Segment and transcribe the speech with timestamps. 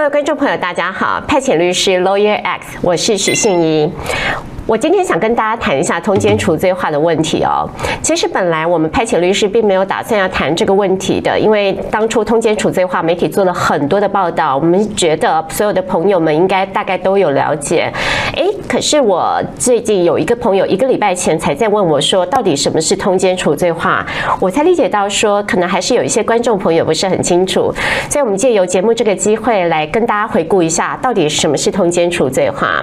[0.00, 3.92] 各位观众朋友，大家好，派遣律师 Lawyer X，我是许信怡。
[4.66, 7.68] 我今天想跟大家谈一下通奸除罪化的问题哦。
[8.02, 17.92] 其实本来我们派遣律师并没有打算要谈这个问题的，因为当初通奸除罪化媒体做了很多的报道，我们觉得所有的朋友们应该大概都有了解。
[18.36, 24.06] 诶，可是我最近有一个朋友一个礼拜前才在问我说，到底什么是通奸除罪化？
[24.38, 27.74] 我才理解到说，可能还是有一些观众朋友不是很清楚，
[28.08, 32.82] 所以我们借由节目这个机会来跟大家回顾一下，到底什么是通奸除罪化？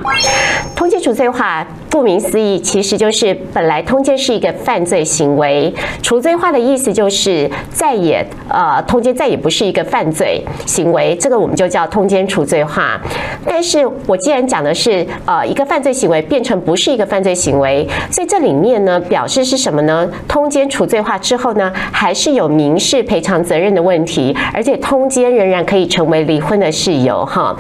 [0.76, 1.67] 通奸除罪化。
[1.90, 13.00] 顾名思义，其实就是本来通奸是一个犯罪行为，除罪化的意思就是再也呃通奸再也不是一个犯罪行为，这个我们就叫通奸除罪化。
[13.46, 20.10] 但是我既然讲的是呃一个犯罪行为变成不是一个犯罪行为，所以这里面呢表示是什么呢？
[20.28, 27.56] 通奸除罪化之后呢，还是有民事赔偿责任的问题，而且通奸仍然可以成为离婚的事由哈。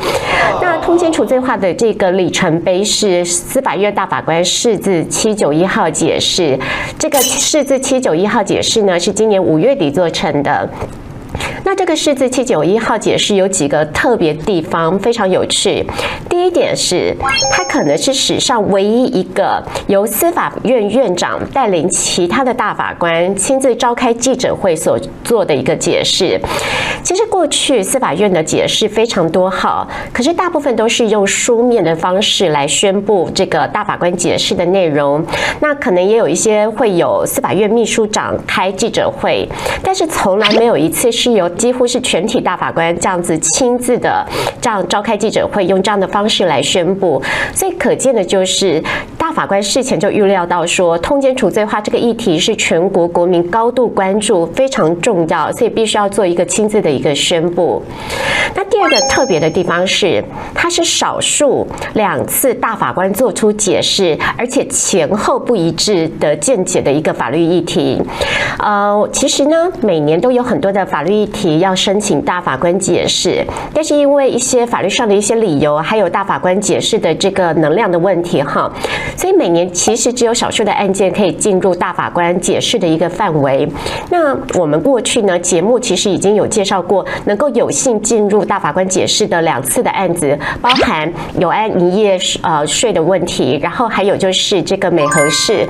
[0.61, 6.57] 那通奸除罪化的这个里程碑是司法院大法官释字七九一号解释，
[6.97, 10.67] 这个释字七九一号解释呢，是今年五月底做成的。
[11.63, 15.85] 那这个释字七九一号解释有几个特别地方，非常有趣。
[16.29, 17.15] 第一点是，
[17.51, 26.39] 它可能是史上唯一一个由司法院院长带领其他的大法官亲自召开记者会所做的一个解释。
[27.03, 35.25] 其实过去司法院的解释非常多号，可是大部分都是用书面的方式来宣布这个大法官解释的内容。
[35.59, 39.47] 那可能也有一些会有司法院秘书长开记者会，
[39.81, 44.25] 但是从来没有一次是由几乎是全体大法官这样子亲自的
[44.61, 47.21] 这样召开记者会，用这样的方式来宣布，
[47.53, 48.83] 所以可见的就是
[49.17, 57.81] 大法官事前就预料到说，通奸除罪化这个议题是全国国民高度关注，非常重要，所以必须要做一个亲自的一个宣布。
[58.55, 68.01] 那第二个特别的地方是，它是少数两次大法官做出解释，而且前后不一致的见解的一个法律议题。
[68.59, 78.71] 呃，其实呢，每年都有很多的法律议题要申请大法官解释，但是因为一些法律上的一些理由，还有大法官解释的这个能量的问题，哈，
[79.15, 83.67] 所以每年其实只有少数的案件可以进入大法官解释的一个范围。
[84.11, 95.67] 那我们过去呢，节目其实已经有介绍过，能够有幸进入大法官解释的两次的案子，包含有安营业呃税的问题，然后还有就是这个美和市。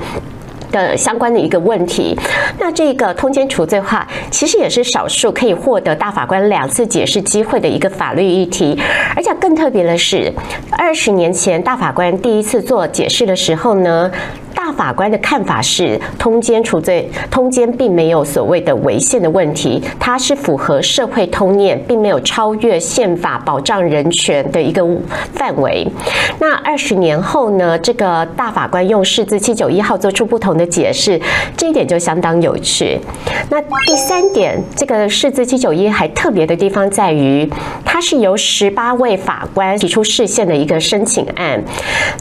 [0.70, 2.16] 的相关的一个问题，
[2.58, 8.78] 那这个通奸除罪化其实也是少数可以获得大法官两次解释机会的一个法律议题，
[9.14, 10.32] 而且更特别的是，
[10.70, 14.10] 二十年前大法官第一次做解释的时候呢。
[14.68, 24.86] 大法官的看法是，通奸除罪，通奸并没有所谓的违宪的问题，它是符合社会通念，并没有超越宪法保障人权的一个
[25.32, 25.88] 范围。
[26.38, 31.18] 那二十年后呢，这个大法官用释字七九一号做出不同的解释，
[31.56, 33.00] 这一点就相当有趣。
[33.48, 37.50] 那第三点，这个释字七九一还特别的地方在于，
[37.86, 41.64] 它是由十八位法官提出释宪的一个申请案。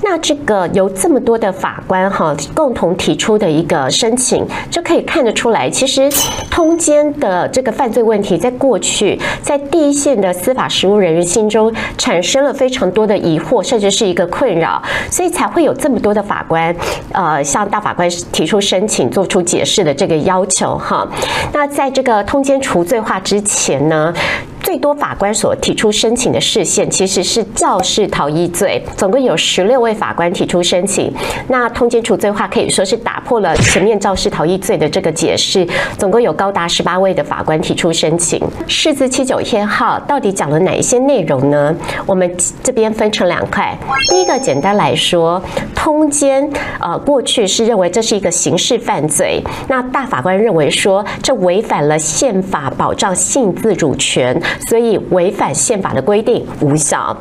[0.01, 2.33] 那这个由这么多的法官哈。
[2.53, 6.09] 共同提出的一个申请，就可以看得出来，其实
[6.49, 16.75] 通奸的这个犯罪问题，在过去在第一线的司法实务人员心中产生了非常多的疑惑，甚至是一个困扰，所以才会有这么多的法官，
[17.11, 21.07] 呃，向大法官提出申请，做出解释的这个要求哈。
[21.53, 24.13] 那在这个通奸除罪化之前呢，
[24.61, 31.13] 最多法官所提出申请的事项其实是肇事逃逸罪，总共有十六位法官提出申请。
[31.47, 35.65] 那通奸除罪化可以说是打破了前面肇事逃逸罪的这个解释，
[35.97, 38.41] 总共有高达十八位的法官提出申请。
[38.67, 41.75] 释字七九一号到底讲了哪一些内容呢？
[42.05, 43.77] 我们这边分成两块。
[44.09, 45.41] 第一个，简单来说，
[45.73, 54.39] 通奸呃过去是认为这是一个刑事犯罪，那大法官认为说这违反了宪法保障性自主权。
[54.67, 57.15] 所以违反宪法的规定无效。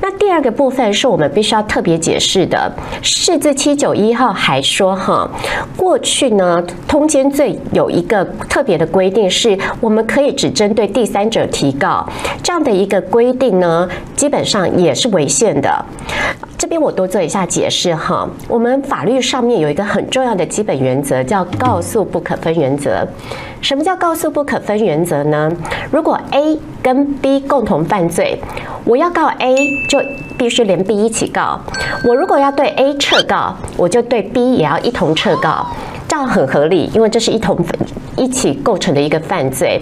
[0.00, 2.72] 那第二个部分是我们必须要特别解释的。
[3.02, 5.30] 释字七九一号还说哈，
[5.76, 12.06] 过去呢，通奸罪有一个特别的规定，是我们可以只针对第三者提告，
[12.42, 15.84] 这样的一个规定呢，基本上也是违宪的。
[16.70, 18.30] 这边我多做一下解释哈。
[18.46, 23.04] 我们法律上面有一个很重要的基本原则，叫告诉不可分原则。
[23.60, 25.50] 什么叫告诉不可分原则呢？
[25.90, 28.40] 如果 A 跟 B 共同犯罪，
[28.84, 29.56] 我要告 A
[29.88, 29.98] 就
[30.38, 31.58] 必须连 B 一起告。
[32.04, 35.66] 我如果要对 A 撤告，我就对 B 也要一同撤告。
[36.26, 37.56] 很合理，因为这是一同
[38.16, 39.80] 一起构成的一个犯罪。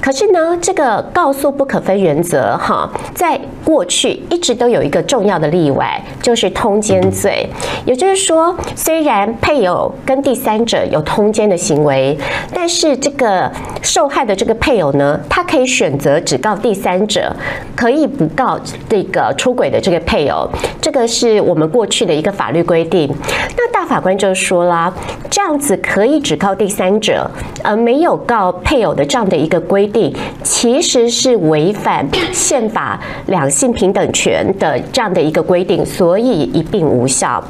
[0.00, 7.48] 可是呢，这个告诉不可分原则哈，在过去一直都有一个重要的例外，就是通奸罪。
[7.84, 12.18] 也就是说，虽然配偶跟第三者有通奸的行为，
[12.52, 13.50] 但是这个
[13.82, 17.34] 受害的这个配偶呢，他可以选择只告第三者，
[17.74, 18.58] 可以不告
[18.88, 20.48] 这个出轨的这个配偶。
[20.80, 23.12] 这个是我们过去的一个法律规定。
[23.56, 24.92] 那大法官就说啦，
[25.30, 27.30] 这样子可以只告第三者，
[27.62, 37.42] 而没有告配偶的这样的一个规定，其实是违反宪法两性平等权的这样的一个规定，所以一并无效。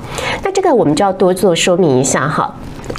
[0.42, 2.54] 那这个我们就要多做说明一下哈。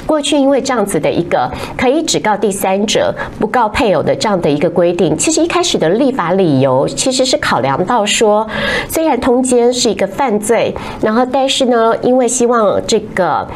[0.06, 8.46] 过去因为这样子的一个可以只告第三者不告配偶的这样的一个规定，其实一开始的立法理由其实是考量到说，
[8.88, 13.46] 虽然通奸是一个犯罪，然后但是呢，因为希望这个。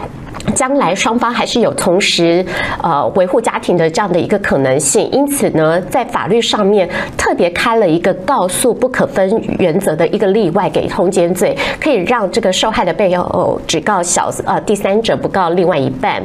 [0.55, 2.45] 将来双方还是有同时
[2.83, 16.23] 呃维护家庭的这样的一个可能性，因此呢，在法律上面特别开了一个告诉不可分原则的一个例外给通奸罪，可以让这个受害的被告只告小呃第三者不告另外一半。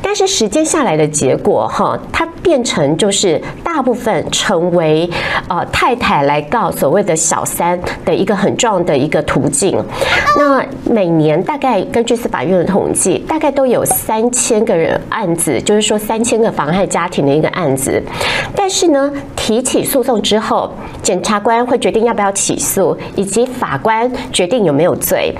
[0.00, 5.10] 但是时间下来的结果哈，它变成就是大部分成为
[5.48, 9.76] 呃太太来告所谓的小三的一个很重要的一个途径。
[10.38, 18.00] 那每年大概根据司法院的统计，大概都有三千个人案子，就是说三千个妨害家庭的一个案子。
[18.54, 20.72] 但是呢，提起诉讼之后，
[21.02, 25.34] 检察官会决定要不要起诉，以及法官决定有没有罪。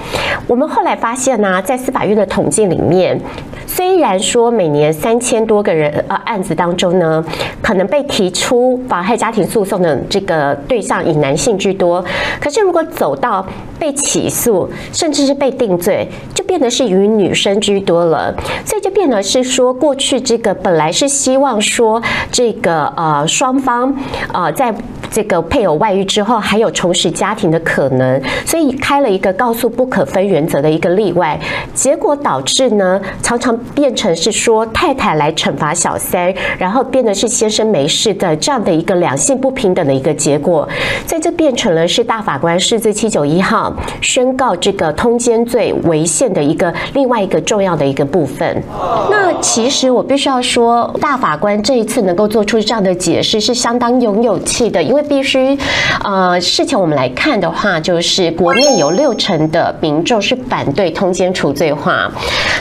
[0.49, 3.21] 我们后来发现呢、在司法院的统计里面，
[3.65, 7.25] 虽然说每年三千多个人呃案子当中呢，
[7.63, 12.05] 可能被提出妨害家庭诉讼的这个对象以男性居多，
[12.41, 13.45] 可是如果走到
[13.79, 18.35] 被起诉，甚至是被定罪，就变得是与女生居多了。
[18.65, 23.95] 所以就变得是说，过去这个本来是希望说这个呃双方
[24.33, 24.75] 呃在
[25.11, 31.39] 这个配偶外遇之后还有重拾家庭的可能，所以开了一个告诉不可分原则的一个例外，
[31.73, 40.69] 结果导致呢常常变成是说太太来惩罚小三，然后变得是先生没事的这样的一个两性不平等的一个结果，
[41.07, 43.66] 所以这变成了是大法官释字七九一号。
[44.01, 48.63] 宣告这个通奸罪违宪的一个另外一个重要的一个部分。
[49.11, 55.57] 那其实我必须要说，大法官这一次能够做出这样的解释是相当有勇气的，因为必须，
[56.05, 62.11] 呃，事前我们来看的话，就是国内有六成的民众是反对通奸除罪化。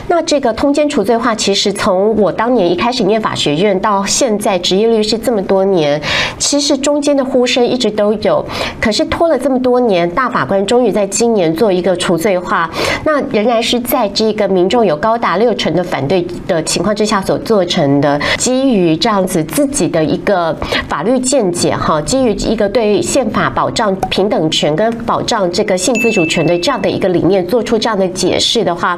[0.08, 6.02] 那这个通奸除罪化，其实从我当年一开始念法学院到现在执业律师这么多年，
[6.38, 8.46] 其实中间的呼声一直都有，
[8.80, 12.70] 可是拖了这么多年，大法官终于在今年做一个除罪化，
[13.04, 20.56] 那仍然是在这个民众有高达六成的反对的情况之下所做成的，基于这样子自己的一个
[20.88, 28.98] 法律见解哈，基于一个对宪法保障平等权跟保障这个性自主权的这样的一个理念做出这样的解释的话，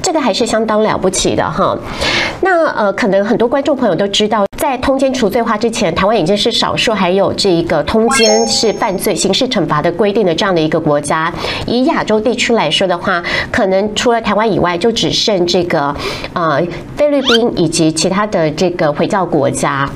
[0.00, 1.76] 这个还是相当了不起的哈。
[2.40, 4.46] 那呃，可能很多观众朋友都知道。
[4.56, 11.30] 在通奸除罪化之前，台湾已经是少数还有这一个通奸是犯罪、刑事惩罚的规定的这样的一个国家。
[11.66, 15.94] 以亚洲地区来说的话，可能除了台湾以外，就只剩这个
[16.32, 16.62] 呃
[16.96, 19.88] 菲律宾以及其他的这个回教国家。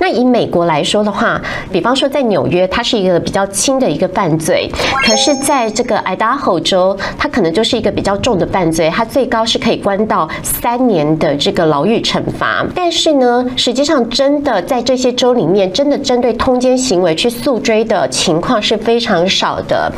[0.00, 1.38] 那以美国来说的话，
[1.70, 4.66] 比方说在纽约，它是一个比较轻的一个犯罪，
[5.04, 12.64] 可是在这个爱达荷州，它可能就是一个比较重的犯罪，它最高是可以关到三年的这个牢狱惩罚。
[12.74, 19.92] 但是呢，实际上真的在这些州里面，真的针对通奸行为去诉追的情况是非常少的。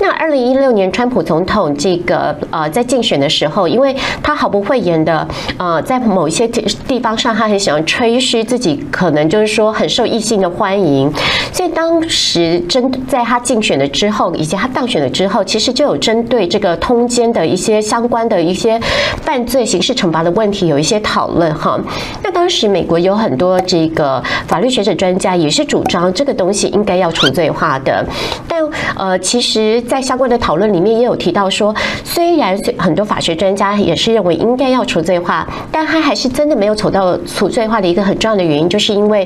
[0.00, 9.28] 那二零一六年川普总统这个呃在竞选的时候，因为他毫不讳言的呃在某一些地地方上，他很喜欢吹嘘自己可能。
[9.34, 11.12] 就是说很受异性的欢迎，
[11.52, 18.80] 所以当时针在他竞选了之后，以及他当选了之后，其实就有针对这个通奸的一些相关的一些
[19.22, 21.76] 犯罪刑事惩罚的问题有一些讨论哈。
[22.22, 28.06] 那当时美国有很多这个法律学者专家也是主张这个东西应该要除罪化的，
[28.46, 28.62] 但
[28.94, 31.74] 呃，其实，在相关的讨论里面也有提到说，
[32.04, 39.23] 虽然很多法学专家也是认为应该要除罪化，但他还是真的没有走到除罪化的一个很重要的原因，就是因为。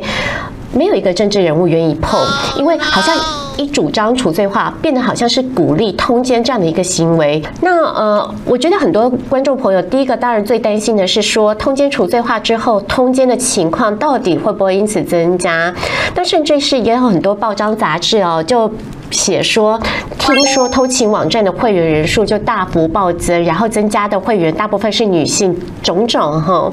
[0.72, 2.20] 没有一个政治人物愿意碰，
[2.56, 3.16] 因为好像
[3.56, 7.42] 一主张除罪化，变得好像是鼓励通奸这样的一个行为。
[7.62, 15.74] 那呃，我觉得很多观众朋友，第一个当然最担心的是说，通奸除罪化之后，通奸的情况到底会不会因此增加？
[16.14, 18.70] 那甚至是也有很多报章杂志哦，就。
[19.10, 19.80] 写说，
[20.18, 26.70] 听说偷情网站的会员人数就大幅暴增，然后增加的会员大部分是女性，种种哈。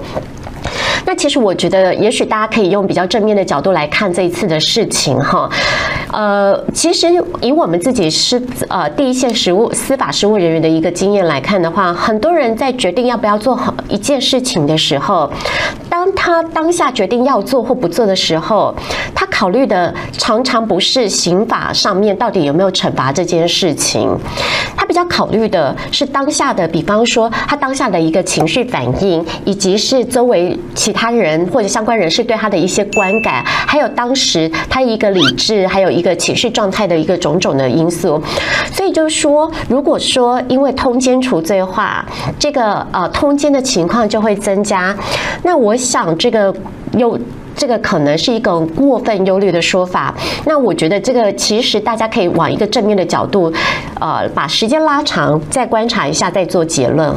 [1.05, 5.49] 那其实我觉得，也许大家可以用比较正面的角度来看这一次的事情哈。
[6.11, 7.07] 呃，其实
[7.41, 15.31] 以我们自己是呃第一线实务司法实务人员的一个经验来看的话，很多人在决定要不要做好一件事情的时候，
[15.89, 18.73] 当他当下决定要做或不做的时候，
[19.13, 24.09] 他考虑的常常不是刑法上面到底有没有惩罚这件事情，
[24.95, 38.23] 比较考虑的是当下的，比方说他当下的一个情绪反应，以及是周围其他人或者相关人士对他的一些观感，还有当时他一个理智，还有一个情绪状态的一个种种的因素。
[38.71, 42.05] 所以就是说，如果说因为通奸除罪化，
[42.39, 44.95] 这个呃通奸的情况就会增加，
[45.43, 46.55] 那我想这个
[46.93, 47.19] 有。
[47.55, 50.13] 这个可能是一个过分忧虑的说法。
[50.45, 53.51] 那我觉得这个其实大家可以往一个正面的角度，
[53.99, 57.13] 呃，把时间拉长，再观察一下，再做结论。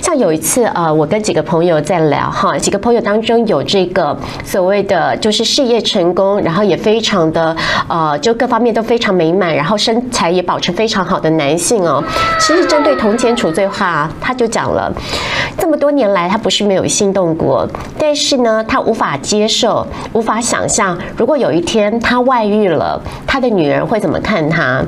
[0.00, 7.56] 像有一次，呃，我跟几个朋友在聊哈，几个朋友当中有这个所谓的就是事业成功，然后也非常的
[7.88, 12.02] 呃，就各方面都非常美满，然后身材也保持非常好的男性哦。
[12.40, 14.92] 其实针对铜钱储罪化，他就讲了，
[15.58, 17.68] 这么多年来他不是没有心动过，
[17.98, 19.86] 但是呢，他无法接受。
[20.12, 24.82] 无法想象，如果有一天他外遇了，他的女人会怎么看他？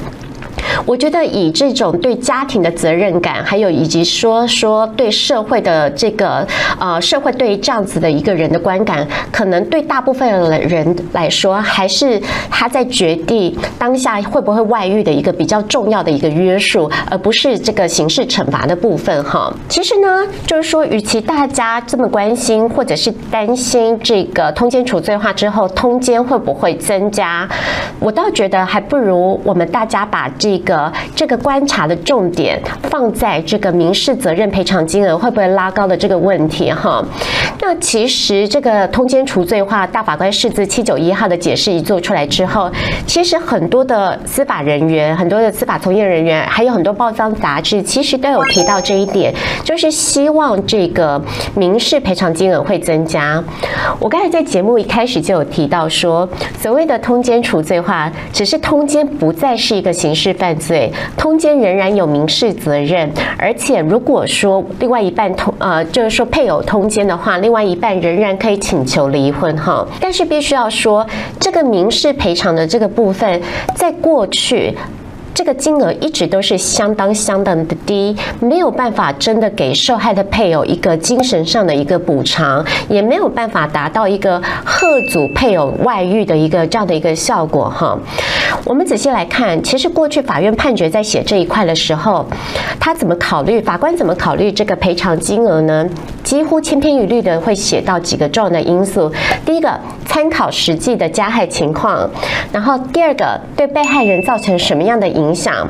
[0.86, 6.46] 我觉得以这种对家庭的责任感，还有以及说说对社会的这个
[6.78, 19.50] 呃社会对这样子的一个人的观感，可能对大部分的人来说，还是他在决定当下会不会外遇的一个比较重要的一个约束，而不是这个刑事惩罚的部分哈。
[19.70, 27.48] 其实呢，就是说，与其大家这么关心或者是担心这个通奸处罪化之后通奸会不会增加，
[27.98, 30.73] 我倒觉得还不如我们大家把这个。
[30.74, 37.04] 个这个观察的重点放在这个民事责任赔偿金额会不会拉高的这个问题哈。
[37.60, 42.70] 那其实这个通奸除罪化大法官释字七九一号的解释一做出来之后，
[43.06, 51.20] 其实很多的司法人员、很多的司法从业人员，还有很多报章杂志，其实都有提到这一点，就是希望这个
[51.54, 53.42] 民事赔偿金额会增加。
[53.98, 56.28] 我刚才在节目一开始就有提到说，
[56.60, 60.63] 所谓的通奸除罪化，只是通奸不再是一个刑事犯罪。
[60.68, 69.86] 对通奸仍然有民事责任，而且如果说另外一半通呃，就是说配偶通奸的话，另外一半仍然可以请求离婚哈。
[70.00, 71.06] 但是必须要说，
[71.38, 73.40] 这个民事赔偿的这个部分，
[73.74, 74.74] 在过去。
[75.34, 87.98] 这个金额一直都是相当相当的低，没有办法真的给受害的配偶一个精神上的一个补偿，也没有办法达到一个贺阻配偶外遇的一个这样的一个效果哈。
[88.64, 92.24] 我们仔细来看，其实过去法院判决在写这一块的时候，
[92.78, 93.60] 他怎么考虑？
[93.60, 95.86] 法官怎么考虑这个赔偿金额呢？
[96.22, 99.12] 几乎千篇一律的会写到几个重要的因素。
[99.44, 102.08] 第一个，参考实际的加害情况；
[102.50, 105.66] 然后第二个，对被害人造成什么样的影影响；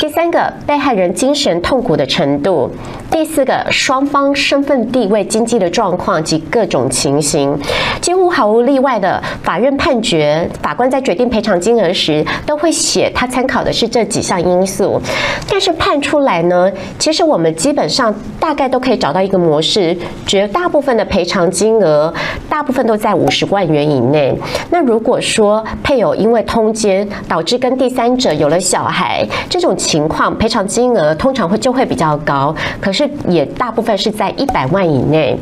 [0.00, 2.70] 第三个，被害人精神痛苦的程度；
[3.10, 7.58] 第四个，双方身份地位、经济的状况及各种情形。
[8.00, 15.00] 几乎毫无例外的，法院判决，法官在决定赔偿金额时，都会写他参考的是这几项因素。
[15.48, 19.96] 但是判出来呢，其实我们基本上大概都可以找到一个模式。
[20.26, 22.12] 绝大部分的赔偿金额，
[22.48, 24.36] 大部分都在五十万元以内。
[24.70, 35.36] 那如果说配偶因为通奸导致跟第三者有了小孩，这种情况赔偿金额通常会就会比较高，可是也大部分是在一百万以内。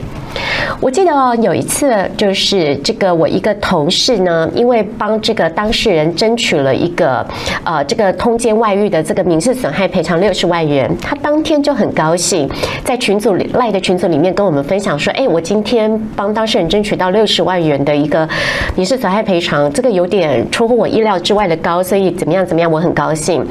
[0.83, 7.25] 我记得哦，有一次就是这个我一个同事呢，因为帮这个当事人争取了一个
[7.63, 12.51] 呃这个通奸外遇的这个民事损害赔偿六十万元，他当天就很高兴，
[12.83, 18.29] 在群组里赖的群组里面跟我们分享说，哎，我今天帮当事人争取到六十万元的一个
[18.75, 23.47] 民事损害赔偿，这个有点出乎我意料之外的高，所以怎么样怎么样，我很高兴。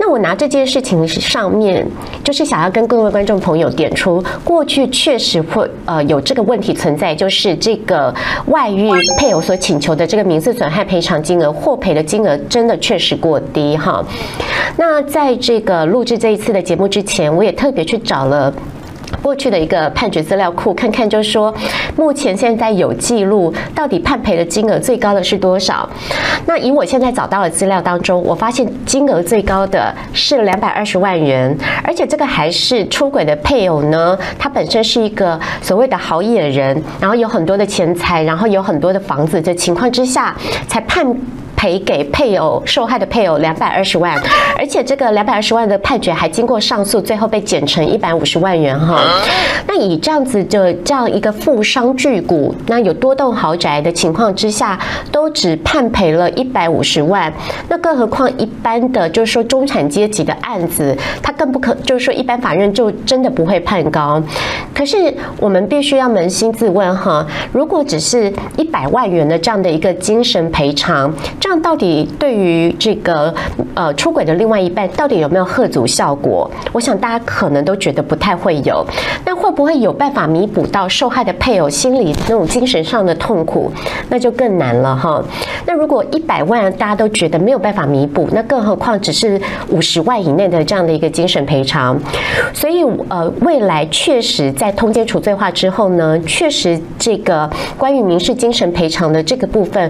[0.00, 1.86] 那我拿这件事情上面，
[2.24, 6.02] 就是想要跟各位观众朋友点出，过去确实会呃。
[6.06, 8.12] 有这个问问题存在，就是这个
[8.46, 14.02] 外遇配偶所请求的这个民事损害赔偿金额获赔的金额真的确实过低哈。
[14.78, 18.50] 那在这个录制这一次的节目之前，我也特别去找了。
[19.26, 21.52] 过去的一个判决资料库，看看就是说，
[21.96, 25.90] 目前现在有记录，到底判赔的金额最高的是多少？
[26.46, 31.52] 那以我现在找到的资料当中，我发现金额最高的是两百二十万元，
[31.82, 40.36] 而且这个还是出轨的配偶呢，他本身是一个所谓的好野人，然后有很多的钱财，然后有很多的房子的情况之下，
[40.68, 41.04] 才判。
[41.56, 44.20] 赔给配偶受害的配偶两百二十万，
[44.58, 49.00] 而且这个两百二十万的判决还经过上诉，最后被减成一百五十万元哈。
[49.66, 54.78] 那以这样子的这样一个富商巨贾，那有多栋豪宅的情况之下，
[55.10, 57.32] 都只判赔了一百五十万，
[57.68, 64.22] 那更何况一般的就是说中产阶级的案子，他更不可就是说一般法院就真的不会判高。
[64.74, 71.12] 可是我们必须要扪心自问哈，如果只是一百万元的这样的一个精神赔偿，
[71.46, 73.32] 这样到底对于这个
[73.72, 76.50] 呃出轨的另外一半到底有没有贺足效果？
[76.72, 78.84] 我想大家可能都觉得不太会有。
[79.24, 83.70] 那会不会有办法弥补到受害的配偶心里那种精神上的痛苦？
[84.08, 85.22] 那就更难了哈。
[85.66, 91.96] 那如果一百万大家都觉得没有办法弥补，那更何况只是五十万以内的这样的一个精神赔偿？
[92.52, 97.48] 所以呃，未来确实在通奸处罪化之后呢，确实这个
[97.78, 99.88] 关于民事精神赔偿的这个部分。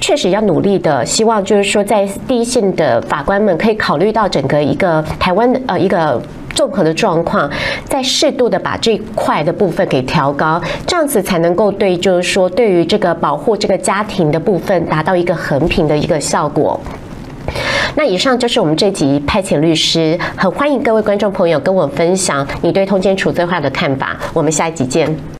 [0.00, 6.20] 确实要努力的，希望就是说，在第一线的法官们可以考虑到整个一个台湾呃一个
[6.54, 7.50] 综合的状况，
[7.84, 16.78] 再适度的把这块的部分给调高，这样子才能够对就是说对于这个保护这个家庭的部分达到一个衡平的一个效果。
[17.94, 25.31] 那以上就是我们这集派遣律师，很欢迎各位观众朋友跟我分享你对通奸处罪化的看法，我们下一集见。